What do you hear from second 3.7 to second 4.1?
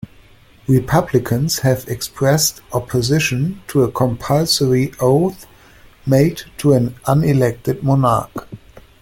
a